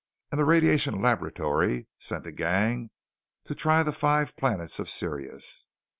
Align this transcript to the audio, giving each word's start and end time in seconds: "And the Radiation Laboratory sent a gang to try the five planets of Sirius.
"And 0.31 0.39
the 0.39 0.45
Radiation 0.45 0.99
Laboratory 0.99 1.87
sent 1.99 2.25
a 2.25 2.31
gang 2.31 2.89
to 3.43 3.53
try 3.53 3.83
the 3.83 3.91
five 3.91 4.35
planets 4.35 4.79
of 4.79 4.89
Sirius. 4.89 5.67